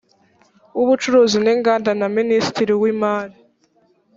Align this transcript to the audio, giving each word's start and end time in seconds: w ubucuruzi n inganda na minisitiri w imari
w 0.75 0.77
ubucuruzi 0.83 1.37
n 1.45 1.47
inganda 1.53 1.91
na 1.99 2.07
minisitiri 2.17 2.73
w 2.81 2.83
imari 2.91 3.35